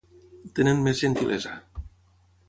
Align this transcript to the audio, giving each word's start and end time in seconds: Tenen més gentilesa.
Tenen 0.59 0.79
més 0.87 1.01
gentilesa. 1.05 1.53